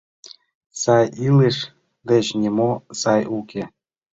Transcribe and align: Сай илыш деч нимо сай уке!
Сай 0.81 1.05
илыш 1.27 1.57
деч 2.09 2.25
нимо 2.41 2.69
сай 3.01 3.21
уке! 3.37 3.63